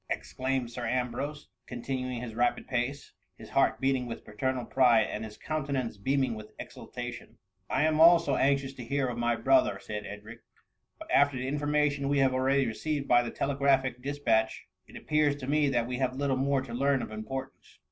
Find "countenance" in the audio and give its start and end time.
5.37-5.95